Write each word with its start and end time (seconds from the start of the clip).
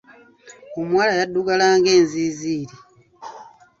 Omuwala 0.79 1.13
yaddugala 1.19 1.65
ng'enziiziiri. 1.77 2.77